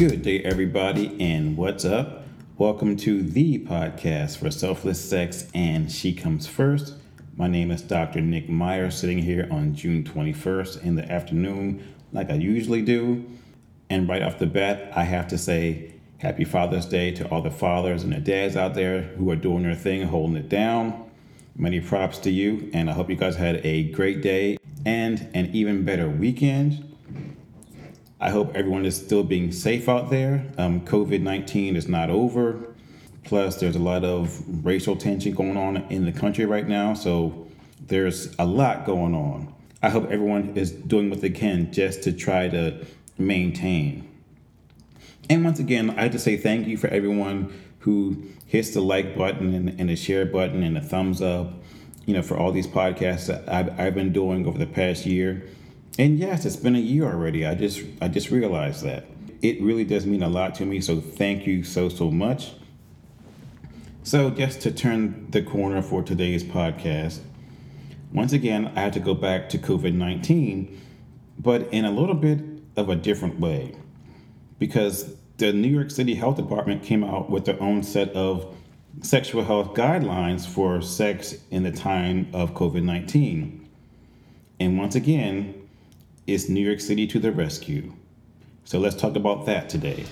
Good 0.00 0.22
day, 0.22 0.40
everybody, 0.44 1.14
and 1.20 1.58
what's 1.58 1.84
up? 1.84 2.24
Welcome 2.56 2.96
to 2.96 3.22
the 3.22 3.58
podcast 3.58 4.38
for 4.38 4.50
selfless 4.50 4.98
sex 4.98 5.50
and 5.52 5.92
she 5.92 6.14
comes 6.14 6.46
first. 6.46 6.94
My 7.36 7.48
name 7.48 7.70
is 7.70 7.82
Dr. 7.82 8.22
Nick 8.22 8.48
Meyer, 8.48 8.90
sitting 8.90 9.18
here 9.18 9.46
on 9.50 9.74
June 9.74 10.02
21st 10.02 10.84
in 10.84 10.94
the 10.94 11.04
afternoon, 11.12 11.86
like 12.14 12.30
I 12.30 12.36
usually 12.36 12.80
do. 12.80 13.26
And 13.90 14.08
right 14.08 14.22
off 14.22 14.38
the 14.38 14.46
bat, 14.46 14.90
I 14.96 15.02
have 15.02 15.28
to 15.28 15.36
say 15.36 15.92
Happy 16.16 16.46
Father's 16.46 16.86
Day 16.86 17.10
to 17.10 17.28
all 17.28 17.42
the 17.42 17.50
fathers 17.50 18.02
and 18.02 18.14
the 18.14 18.20
dads 18.20 18.56
out 18.56 18.72
there 18.72 19.02
who 19.02 19.30
are 19.30 19.36
doing 19.36 19.64
their 19.64 19.74
thing, 19.74 20.06
holding 20.06 20.36
it 20.38 20.48
down. 20.48 21.10
Many 21.56 21.78
props 21.78 22.16
to 22.20 22.30
you, 22.30 22.70
and 22.72 22.88
I 22.88 22.94
hope 22.94 23.10
you 23.10 23.16
guys 23.16 23.36
had 23.36 23.60
a 23.66 23.90
great 23.90 24.22
day 24.22 24.56
and 24.86 25.28
an 25.34 25.50
even 25.52 25.84
better 25.84 26.08
weekend. 26.08 26.89
I 28.20 28.30
hope 28.30 28.54
everyone 28.54 28.84
is 28.84 28.96
still 28.96 29.24
being 29.24 29.50
safe 29.50 29.88
out 29.88 30.10
there. 30.10 30.46
Um, 30.58 30.82
COVID 30.82 31.22
19 31.22 31.76
is 31.76 31.88
not 31.88 32.10
over. 32.10 32.74
Plus, 33.24 33.56
there's 33.56 33.76
a 33.76 33.80
lot 33.80 34.04
of 34.04 34.42
racial 34.64 34.96
tension 34.96 35.34
going 35.34 35.56
on 35.56 35.78
in 35.90 36.04
the 36.04 36.12
country 36.12 36.44
right 36.46 36.66
now. 36.66 36.94
So, 36.94 37.48
there's 37.86 38.34
a 38.38 38.44
lot 38.44 38.86
going 38.86 39.14
on. 39.14 39.52
I 39.82 39.88
hope 39.90 40.10
everyone 40.10 40.56
is 40.56 40.70
doing 40.70 41.10
what 41.10 41.20
they 41.20 41.30
can 41.30 41.72
just 41.72 42.02
to 42.04 42.12
try 42.12 42.48
to 42.48 42.86
maintain. 43.18 44.08
And 45.28 45.44
once 45.44 45.58
again, 45.58 45.90
I 45.90 46.02
have 46.02 46.12
to 46.12 46.18
say 46.18 46.36
thank 46.36 46.66
you 46.66 46.76
for 46.76 46.88
everyone 46.88 47.52
who 47.80 48.22
hits 48.46 48.70
the 48.70 48.80
like 48.80 49.16
button 49.16 49.54
and, 49.54 49.80
and 49.80 49.88
the 49.88 49.96
share 49.96 50.26
button 50.26 50.62
and 50.62 50.76
the 50.76 50.80
thumbs 50.80 51.22
up, 51.22 51.52
you 52.04 52.14
know, 52.14 52.22
for 52.22 52.36
all 52.36 52.52
these 52.52 52.66
podcasts 52.66 53.26
that 53.26 53.48
I've, 53.48 53.78
I've 53.78 53.94
been 53.94 54.12
doing 54.12 54.46
over 54.46 54.58
the 54.58 54.66
past 54.66 55.06
year. 55.06 55.48
And 55.98 56.18
yes, 56.18 56.44
it's 56.44 56.56
been 56.56 56.76
a 56.76 56.80
year 56.80 57.04
already. 57.04 57.46
I 57.46 57.54
just 57.54 57.82
I 58.00 58.08
just 58.08 58.30
realized 58.30 58.84
that. 58.84 59.06
It 59.42 59.60
really 59.62 59.84
does 59.84 60.04
mean 60.04 60.22
a 60.22 60.28
lot 60.28 60.54
to 60.56 60.66
me, 60.66 60.80
so 60.80 61.00
thank 61.00 61.46
you 61.46 61.64
so 61.64 61.88
so 61.88 62.10
much. 62.10 62.52
So, 64.02 64.30
just 64.30 64.62
to 64.62 64.70
turn 64.70 65.30
the 65.30 65.42
corner 65.42 65.82
for 65.82 66.02
today's 66.02 66.42
podcast, 66.42 67.20
once 68.12 68.32
again, 68.32 68.72
I 68.74 68.80
had 68.80 68.92
to 68.94 69.00
go 69.00 69.14
back 69.14 69.48
to 69.50 69.58
COVID 69.58 69.94
19, 69.94 70.80
but 71.38 71.68
in 71.72 71.84
a 71.84 71.90
little 71.90 72.14
bit 72.14 72.40
of 72.76 72.88
a 72.88 72.96
different 72.96 73.38
way. 73.38 73.76
Because 74.58 75.14
the 75.36 75.52
New 75.52 75.68
York 75.68 75.90
City 75.90 76.14
Health 76.14 76.36
Department 76.36 76.82
came 76.82 77.04
out 77.04 77.30
with 77.30 77.44
their 77.44 77.62
own 77.62 77.82
set 77.82 78.10
of 78.12 78.54
sexual 79.02 79.44
health 79.44 79.74
guidelines 79.74 80.46
for 80.46 80.82
sex 80.82 81.36
in 81.50 81.62
the 81.62 81.72
time 81.72 82.28
of 82.32 82.54
COVID 82.54 82.82
19. 82.82 83.68
And 84.58 84.78
once 84.78 84.94
again, 84.94 85.59
is 86.26 86.48
New 86.48 86.64
York 86.64 86.80
City 86.80 87.06
to 87.06 87.18
the 87.18 87.32
rescue. 87.32 87.92
So 88.64 88.78
let's 88.78 88.96
talk 88.96 89.16
about 89.16 89.46
that 89.46 89.68
today. 89.68 90.04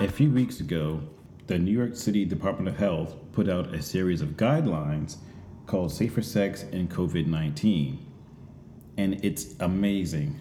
A 0.00 0.08
few 0.08 0.30
weeks 0.30 0.60
ago, 0.60 1.00
the 1.46 1.58
New 1.58 1.72
York 1.72 1.96
City 1.96 2.24
Department 2.24 2.68
of 2.68 2.76
Health 2.76 3.16
put 3.32 3.48
out 3.48 3.74
a 3.74 3.82
series 3.82 4.20
of 4.20 4.30
guidelines 4.30 5.16
called 5.66 5.92
Safer 5.92 6.22
Sex 6.22 6.64
and 6.72 6.90
COVID 6.90 7.26
19. 7.26 8.06
And 8.98 9.24
it's 9.24 9.54
amazing. 9.60 10.40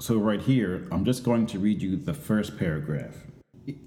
So, 0.00 0.16
right 0.16 0.40
here, 0.40 0.86
I'm 0.92 1.04
just 1.04 1.24
going 1.24 1.46
to 1.48 1.58
read 1.58 1.82
you 1.82 1.96
the 1.96 2.14
first 2.14 2.56
paragraph. 2.56 3.16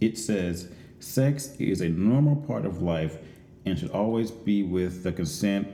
It 0.01 0.17
says, 0.17 0.69
Sex 0.99 1.55
is 1.57 1.81
a 1.81 1.89
normal 1.89 2.35
part 2.35 2.65
of 2.65 2.81
life 2.81 3.17
and 3.65 3.79
should 3.79 3.91
always 3.91 4.29
be 4.29 4.63
with 4.63 5.03
the 5.03 5.11
consent 5.11 5.67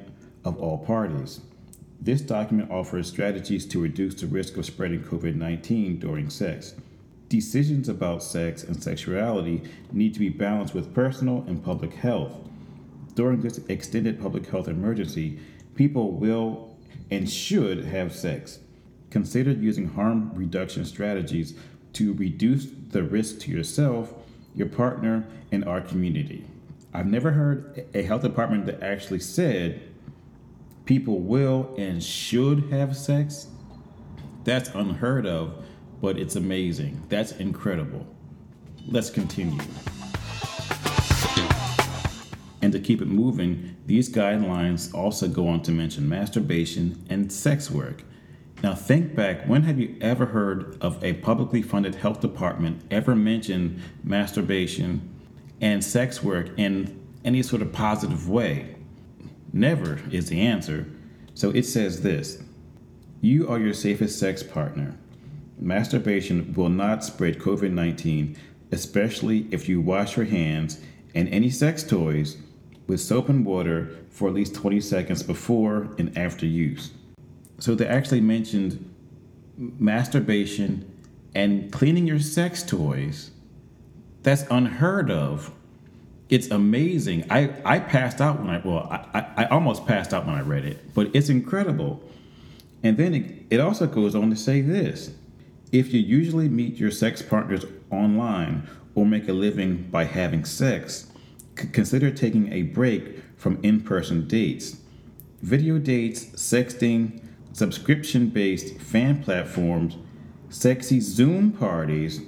of 0.45 0.57
all 0.61 0.77
parties. 0.77 1.41
This 1.99 2.21
document 2.21 2.71
offers 2.71 3.07
strategies 3.07 3.65
to 3.67 3.81
reduce 3.81 4.15
the 4.15 4.27
risk 4.27 4.57
of 4.57 4.65
spreading 4.65 5.03
COVID 5.03 5.35
19 5.35 5.99
during 5.99 6.29
sex. 6.29 6.75
Decisions 7.29 7.89
about 7.89 8.23
sex 8.23 8.63
and 8.63 8.81
sexuality 8.81 9.63
need 9.91 10.13
to 10.13 10.19
be 10.19 10.29
balanced 10.29 10.73
with 10.73 10.93
personal 10.93 11.43
and 11.47 11.63
public 11.63 11.93
health. 11.93 12.33
During 13.15 13.41
this 13.41 13.59
extended 13.67 14.21
public 14.21 14.47
health 14.47 14.67
emergency, 14.67 15.39
people 15.75 16.11
will 16.11 16.77
and 17.09 17.29
should 17.29 17.85
have 17.85 18.15
sex. 18.15 18.59
Consider 19.09 19.51
using 19.51 19.89
harm 19.89 20.31
reduction 20.35 20.85
strategies 20.85 21.55
to 21.93 22.13
reduce 22.13 22.67
the 22.89 23.03
risk 23.03 23.39
to 23.39 23.51
yourself, 23.51 24.13
your 24.55 24.67
partner, 24.67 25.25
and 25.51 25.65
our 25.65 25.81
community. 25.81 26.45
I've 26.93 27.07
never 27.07 27.31
heard 27.31 27.85
a 27.93 28.03
health 28.03 28.21
department 28.21 28.65
that 28.67 28.81
actually 28.81 29.19
said 29.19 29.81
people 30.87 31.19
will 31.19 31.73
and 31.77 32.01
should 32.01 32.71
have 32.71 32.97
sex, 32.97 33.47
that's 34.43 34.69
unheard 34.69 35.27
of, 35.27 35.63
but 36.01 36.17
it's 36.17 36.37
amazing. 36.37 37.03
That's 37.09 37.33
incredible. 37.33 38.07
Let's 38.87 39.09
continue. 39.09 39.59
And 42.61 42.71
to 42.71 42.79
keep 42.79 43.01
it 43.01 43.07
moving, 43.07 43.75
these 43.85 44.09
guidelines 44.09 44.93
also 44.93 45.27
go 45.27 45.47
on 45.47 45.61
to 45.63 45.71
mention 45.71 46.09
masturbation 46.09 47.05
and 47.09 47.31
sex 47.31 47.69
work. 47.69 48.03
Now, 48.63 48.73
think 48.73 49.13
back 49.13 49.45
when 49.45 49.63
have 49.63 49.79
you 49.79 49.95
ever 50.01 50.25
heard 50.25 50.77
of 50.81 51.03
a 51.03 51.13
publicly 51.13 51.61
funded 51.61 51.95
health 51.95 52.21
department 52.21 52.81
ever 52.89 53.15
mention 53.15 53.83
masturbation 54.03 55.13
and 55.61 55.83
sex 55.83 56.23
work 56.23 56.49
in 56.57 56.99
any 57.23 57.43
sort 57.43 57.61
of 57.61 57.71
positive 57.71 58.29
way? 58.29 58.76
Never 59.57 59.99
is 60.11 60.29
the 60.29 60.41
answer. 60.41 60.85
So 61.33 61.49
it 61.49 61.65
says 61.65 62.03
this 62.03 62.43
You 63.21 63.49
are 63.49 63.57
your 63.57 63.73
safest 63.73 64.19
sex 64.19 64.43
partner. 64.43 64.95
Masturbation 65.59 66.53
will 66.53 66.69
not 66.69 67.03
spread 67.03 67.39
COVID 67.39 67.71
19, 67.71 68.37
especially 68.71 69.47
if 69.49 69.67
you 69.67 69.81
wash 69.81 70.15
your 70.15 70.27
hands 70.27 70.79
and 71.15 71.27
any 71.29 71.49
sex 71.49 71.81
toys 71.83 72.37
with 72.85 73.01
soap 73.01 73.29
and 73.29 73.43
water 73.43 73.89
for 74.11 74.27
at 74.27 74.35
least 74.35 74.53
20 74.53 74.79
seconds 74.79 75.23
before 75.23 75.89
and 75.97 76.15
after 76.15 76.45
use. 76.45 76.91
So 77.57 77.73
they 77.73 77.87
actually 77.87 78.21
mentioned 78.21 78.93
masturbation 79.57 80.85
and 81.33 81.71
cleaning 81.71 82.05
your 82.05 82.19
sex 82.19 82.61
toys. 82.61 83.31
That's 84.21 84.43
unheard 84.51 85.09
of 85.09 85.51
it's 86.29 86.49
amazing. 86.49 87.25
I, 87.29 87.53
I 87.63 87.79
passed 87.79 88.19
out 88.19 88.39
when 88.39 88.49
I 88.49 88.59
well 88.59 88.87
I, 88.91 89.25
I 89.37 89.45
almost 89.45 89.85
passed 89.85 90.13
out 90.13 90.25
when 90.25 90.35
I 90.35 90.41
read 90.41 90.65
it, 90.65 90.93
but 90.93 91.15
it's 91.15 91.29
incredible. 91.29 92.01
And 92.83 92.97
then 92.97 93.13
it, 93.13 93.45
it 93.49 93.59
also 93.59 93.87
goes 93.87 94.15
on 94.15 94.29
to 94.29 94.35
say 94.35 94.61
this: 94.61 95.11
if 95.71 95.93
you 95.93 95.99
usually 95.99 96.49
meet 96.49 96.75
your 96.75 96.91
sex 96.91 97.21
partners 97.21 97.65
online 97.91 98.67
or 98.95 99.05
make 99.05 99.27
a 99.27 99.33
living 99.33 99.89
by 99.89 100.03
having 100.03 100.43
sex, 100.43 101.11
c- 101.57 101.67
consider 101.67 102.11
taking 102.11 102.51
a 102.51 102.63
break 102.63 103.21
from 103.37 103.59
in-person 103.63 104.27
dates. 104.27 104.77
Video 105.41 105.77
dates, 105.77 106.25
sexting, 106.31 107.23
subscription-based 107.53 108.79
fan 108.79 109.23
platforms, 109.23 109.95
sexy 110.49 110.99
Zoom 110.99 111.51
parties, 111.51 112.21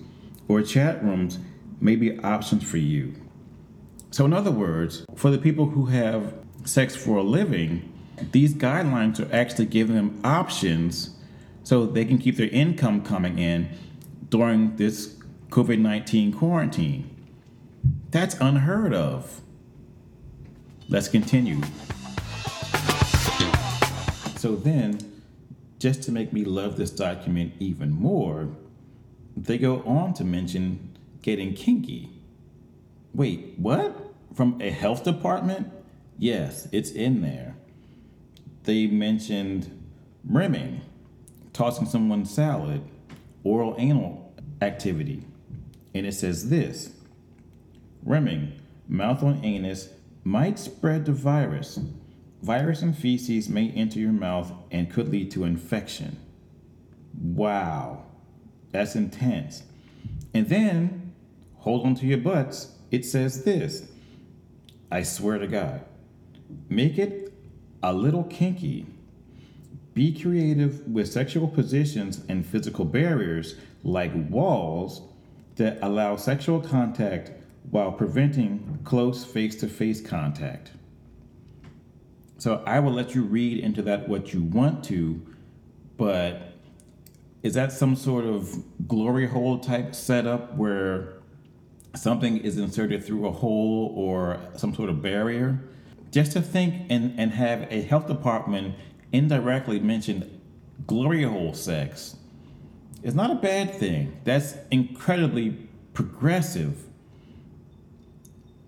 or 0.48 0.62
chat 0.62 1.04
rooms 1.04 1.40
may 1.82 1.96
be 1.96 2.20
options 2.20 2.64
for 2.64 2.78
you. 2.78 3.16
So, 4.12 4.26
in 4.26 4.34
other 4.34 4.52
words, 4.52 5.06
for 5.16 5.30
the 5.30 5.38
people 5.38 5.68
who 5.68 5.86
have 5.86 6.34
sex 6.66 6.96
for 6.96 7.18
a 7.18 7.24
living, 7.24 7.94
these 8.32 8.54
guidelines 8.54 9.20
are 9.20 9.34
actually 9.34 9.68
giving 9.68 9.96
them 9.96 10.20
options 10.24 11.12
so 11.64 11.86
they 11.86 12.06
can 12.06 12.18
keep 12.18 12.36
their 12.38 12.50
income 12.50 13.04
coming 13.04 13.38
in 13.38 13.70
during 14.30 14.76
this 14.78 15.16
COVID 15.50 15.80
19 15.80 16.34
quarantine. 16.34 17.16
That's 18.10 18.36
unheard 18.36 18.94
of. 18.94 19.42
Let's 20.88 21.08
continue. 21.08 21.62
So, 24.38 24.56
then, 24.56 25.00
just 25.78 26.02
to 26.04 26.12
make 26.12 26.34
me 26.34 26.44
love 26.46 26.78
this 26.78 26.90
document 26.90 27.54
even 27.60 27.92
more, 27.92 28.50
they 29.38 29.60
go 29.60 29.84
on 29.84 30.16
to 30.16 30.24
mention 30.24 30.98
getting 31.22 31.54
kinky. 31.54 32.19
Wait, 33.20 33.54
what? 33.58 34.14
From 34.34 34.62
a 34.62 34.70
health 34.70 35.04
department? 35.04 35.70
Yes, 36.18 36.70
it's 36.72 36.92
in 36.92 37.22
there. 37.22 37.54
They 38.64 38.88
mentioned 38.88 39.78
rimming, 40.24 40.80
tossing 41.52 41.86
someone 41.86 42.24
salad, 42.24 42.82
oral 43.44 43.76
anal 43.78 44.34
activity. 44.62 45.26
And 45.94 46.06
it 46.06 46.14
says 46.14 46.50
this 46.50 46.94
rimming, 48.06 48.54
mouth 48.88 49.22
on 49.22 49.44
anus, 49.44 49.90
might 50.24 50.58
spread 50.58 51.04
the 51.04 51.12
virus. 51.12 51.78
Virus 52.42 52.82
and 52.82 52.98
feces 52.98 53.50
may 53.50 53.70
enter 53.72 54.00
your 54.00 54.14
mouth 54.14 54.54
and 54.72 54.90
could 54.90 55.10
lead 55.10 55.30
to 55.32 55.44
infection. 55.44 56.18
Wow, 57.22 58.06
that's 58.72 58.96
intense. 58.96 59.64
And 60.34 60.48
then 60.48 61.12
hold 61.58 61.86
on 61.86 61.96
to 61.96 62.06
your 62.06 62.20
butts 62.20 62.78
it 62.92 63.06
says 63.06 63.44
this 63.44 63.88
I 64.92 65.04
swear 65.04 65.38
to 65.38 65.48
God, 65.48 65.86
make 66.70 66.98
it 66.98 67.34
a 67.84 67.94
little 67.94 68.24
kinky. 68.24 68.86
Be 69.94 70.18
creative 70.18 70.88
with 70.88 71.12
sexual 71.12 71.48
positions 71.48 72.24
and 72.30 72.46
physical 72.46 72.86
barriers 72.86 73.56
like 73.84 74.12
walls 74.30 75.02
that 75.56 75.78
allow 75.82 76.16
sexual 76.16 76.62
contact 76.62 77.32
while 77.70 77.92
preventing 77.92 78.80
close 78.84 79.26
face 79.26 79.56
to 79.58 79.68
face 79.68 80.02
contact. 80.02 80.72
So 82.38 82.64
I 82.66 82.80
will 82.80 82.94
let 82.94 83.14
you 83.14 83.24
read 83.24 83.60
into 83.60 83.82
that 83.84 84.08
what 84.08 84.34
you 84.34 84.42
want 84.42 84.84
to, 84.86 85.22
but 85.98 86.54
is 87.44 87.54
that 87.56 87.72
some 87.72 87.96
sort 87.96 88.26
of 88.26 88.64
glory 88.88 89.28
hole 89.28 89.60
type 89.60 89.94
setup 89.94 90.56
where 90.56 91.19
something 91.96 92.38
is 92.38 92.58
inserted 92.58 93.04
through 93.04 93.28
a 93.28 93.32
hole 93.32 93.94
or 93.96 94.40
some 94.56 94.74
sort 94.74 94.90
of 94.90 95.02
barrier? 95.02 95.60
Just 96.12 96.32
to 96.34 96.42
think 96.42 96.88
and, 96.90 97.20
and 97.20 97.32
have 97.32 97.68
a 97.72 97.82
health 97.82 98.08
department 98.08 98.76
indirectly 99.12 99.80
mention 99.80 100.42
glory 100.88 101.24
hole 101.24 101.54
sex 101.54 102.16
is 103.04 103.16
not 103.16 103.32
a 103.32 103.36
bad 103.36 103.76
thing. 103.76 104.20
That's 104.24 104.56
incredibly 104.72 105.52
progressive. 105.94 106.86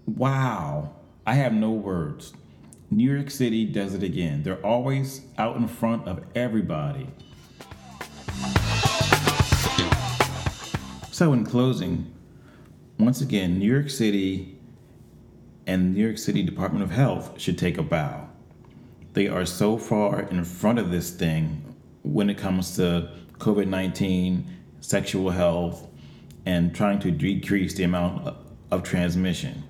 Wow. 0.06 0.96
I 1.26 1.36
have 1.36 1.54
no 1.54 1.72
words. 1.72 2.34
New 2.90 3.10
York 3.10 3.30
City 3.32 3.66
does 3.66 3.94
it 3.94 4.04
again. 4.04 4.44
They're 4.44 4.66
always 4.66 5.22
out 5.38 5.56
in 5.56 5.68
front 5.68 6.08
of 6.08 6.24
everybody. 6.36 7.08
So, 11.12 11.34
in 11.34 11.46
closing, 11.46 12.12
once 13.01 13.21
again, 13.21 13.57
New 13.57 13.71
York 13.71 13.89
City 13.89 14.57
and 15.65 15.94
New 15.94 16.03
York 16.03 16.18
City 16.18 16.44
Department 16.44 16.83
of 16.83 16.92
Health 16.92 17.39
should 17.39 17.57
take 17.57 17.77
a 17.77 17.83
bow. 17.83 18.30
They 19.13 19.27
are 19.27 19.45
so 19.45 19.77
far 19.77 20.21
in 20.21 20.44
front 20.44 20.80
of 20.80 20.92
this 20.92 21.12
thing 21.12 21.75
when 22.03 22.30
it 22.30 22.38
comes 22.38 22.75
to 22.75 23.09
COVID 23.39 23.68
19, 23.68 24.48
sexual 24.81 25.31
health, 25.31 25.88
and 26.45 26.74
trying 26.75 27.00
to 27.00 27.12
decrease 27.12 27.74
the 27.74 27.83
amount 27.83 28.36
of 28.69 28.83
transmission. 28.83 29.63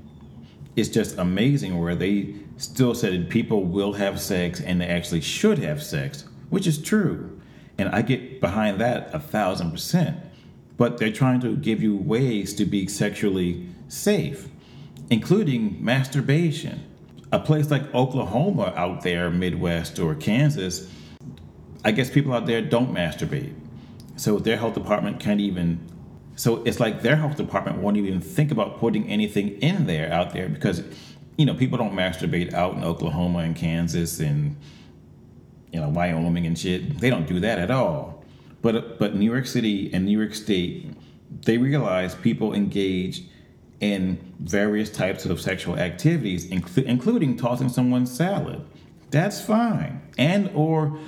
It's 0.75 0.89
just 0.89 1.17
amazing 1.17 1.79
where 1.79 1.95
they 1.95 2.35
still 2.57 2.93
said 2.93 3.29
people 3.29 3.63
will 3.63 3.93
have 3.93 4.19
sex 4.21 4.61
and 4.61 4.79
they 4.79 4.87
actually 4.87 5.21
should 5.21 5.59
have 5.59 5.81
sex, 5.81 6.25
which 6.49 6.67
is 6.67 6.81
true. 6.81 7.39
And 7.77 7.89
I 7.89 8.01
get 8.01 8.39
behind 8.39 8.79
that 8.79 9.09
a 9.13 9.19
thousand 9.19 9.71
percent. 9.71 10.17
But 10.81 10.97
they're 10.97 11.11
trying 11.11 11.41
to 11.41 11.55
give 11.55 11.83
you 11.83 11.95
ways 11.95 12.55
to 12.55 12.65
be 12.65 12.87
sexually 12.87 13.67
safe, 13.87 14.47
including 15.11 15.77
masturbation. 15.79 16.83
A 17.31 17.37
place 17.37 17.69
like 17.69 17.93
Oklahoma 17.93 18.73
out 18.75 19.03
there, 19.03 19.29
Midwest, 19.29 19.99
or 19.99 20.15
Kansas, 20.15 20.91
I 21.85 21.91
guess 21.91 22.09
people 22.09 22.33
out 22.33 22.47
there 22.47 22.63
don't 22.63 22.91
masturbate. 22.91 23.53
So 24.15 24.39
their 24.39 24.57
health 24.57 24.73
department 24.73 25.19
can't 25.19 25.39
even 25.39 25.87
so 26.35 26.63
it's 26.63 26.79
like 26.79 27.03
their 27.03 27.15
health 27.15 27.35
department 27.35 27.77
won't 27.77 27.97
even 27.97 28.19
think 28.19 28.49
about 28.49 28.79
putting 28.79 29.07
anything 29.07 29.61
in 29.61 29.85
there 29.85 30.11
out 30.11 30.33
there 30.33 30.49
because, 30.49 30.81
you 31.37 31.45
know, 31.45 31.53
people 31.53 31.77
don't 31.77 31.93
masturbate 31.93 32.55
out 32.55 32.73
in 32.73 32.83
Oklahoma 32.83 33.39
and 33.39 33.55
Kansas 33.55 34.19
and, 34.19 34.55
you 35.71 35.79
know, 35.79 35.89
Wyoming 35.89 36.47
and 36.47 36.57
shit. 36.57 36.97
They 36.97 37.11
don't 37.11 37.27
do 37.27 37.39
that 37.41 37.59
at 37.59 37.69
all. 37.69 38.20
But 38.61 38.99
but 38.99 39.15
New 39.15 39.31
York 39.31 39.47
City 39.47 39.91
and 39.93 40.05
New 40.05 40.17
York 40.17 40.33
State, 40.35 40.91
they 41.45 41.57
realize 41.57 42.15
people 42.15 42.53
engage 42.53 43.23
in 43.79 44.33
various 44.39 44.91
types 44.91 45.25
of 45.25 45.41
sexual 45.41 45.77
activities, 45.77 46.47
inc- 46.47 46.83
including 46.83 47.35
tossing 47.35 47.69
someone's 47.69 48.15
salad. 48.15 48.63
That's 49.09 49.41
fine. 49.41 50.01
And 50.17 50.51
or 50.53 50.99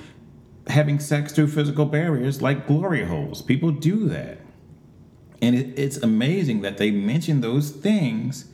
having 0.66 0.98
sex 0.98 1.32
through 1.32 1.48
physical 1.48 1.86
barriers 1.86 2.42
like 2.42 2.66
glory 2.66 3.04
holes. 3.04 3.42
People 3.42 3.70
do 3.70 4.08
that. 4.08 4.38
And 5.40 5.54
it, 5.54 5.78
it's 5.78 5.98
amazing 5.98 6.62
that 6.62 6.78
they 6.78 6.90
mention 6.90 7.40
those 7.40 7.70
things 7.70 8.46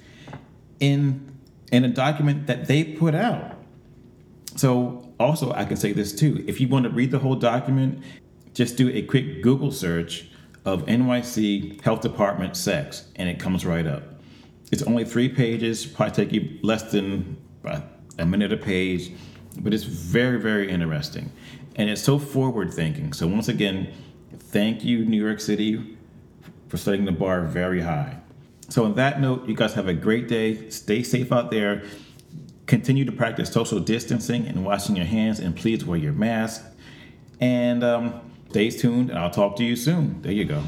in 0.80 1.38
in 1.72 1.84
a 1.84 1.88
document 1.88 2.46
that 2.46 2.66
they 2.66 2.84
put 2.84 3.14
out. 3.14 3.56
So 4.56 5.12
also 5.20 5.52
I 5.52 5.64
can 5.64 5.76
say 5.76 5.92
this 5.92 6.12
too. 6.12 6.44
If 6.46 6.60
you 6.60 6.68
want 6.68 6.84
to 6.84 6.90
read 6.90 7.10
the 7.10 7.20
whole 7.20 7.36
document, 7.36 8.02
just 8.54 8.76
do 8.76 8.90
a 8.90 9.02
quick 9.02 9.42
Google 9.42 9.72
search 9.72 10.28
of 10.64 10.84
NYC 10.86 11.80
Health 11.82 12.00
Department 12.00 12.56
sex 12.56 13.08
and 13.16 13.28
it 13.28 13.38
comes 13.38 13.64
right 13.64 13.86
up. 13.86 14.02
It's 14.70 14.82
only 14.82 15.04
three 15.04 15.28
pages, 15.28 15.84
probably 15.84 16.14
take 16.14 16.32
you 16.32 16.58
less 16.62 16.90
than 16.92 17.36
a 18.18 18.26
minute 18.26 18.52
a 18.52 18.56
page, 18.56 19.12
but 19.58 19.74
it's 19.74 19.84
very, 19.84 20.40
very 20.40 20.70
interesting. 20.70 21.32
And 21.76 21.90
it's 21.90 22.02
so 22.02 22.18
forward 22.18 22.72
thinking. 22.72 23.12
So, 23.12 23.26
once 23.26 23.48
again, 23.48 23.92
thank 24.38 24.84
you, 24.84 25.04
New 25.04 25.22
York 25.22 25.40
City, 25.40 25.96
for 26.68 26.76
setting 26.76 27.04
the 27.04 27.12
bar 27.12 27.42
very 27.42 27.80
high. 27.80 28.18
So, 28.68 28.84
on 28.84 28.94
that 28.94 29.20
note, 29.20 29.48
you 29.48 29.54
guys 29.54 29.74
have 29.74 29.88
a 29.88 29.94
great 29.94 30.28
day. 30.28 30.68
Stay 30.70 31.02
safe 31.02 31.32
out 31.32 31.50
there. 31.50 31.82
Continue 32.66 33.04
to 33.04 33.12
practice 33.12 33.50
social 33.50 33.80
distancing 33.80 34.46
and 34.46 34.64
washing 34.64 34.94
your 34.94 35.06
hands, 35.06 35.40
and 35.40 35.56
please 35.56 35.84
wear 35.84 35.98
your 35.98 36.12
mask. 36.12 36.64
And 37.40 37.82
um, 37.82 38.29
stay 38.50 38.68
tuned, 38.68 39.10
and 39.10 39.18
I'll 39.18 39.30
talk 39.30 39.56
to 39.56 39.64
you 39.64 39.76
soon. 39.76 40.20
There 40.22 40.32
you 40.32 40.44
go. 40.44 40.62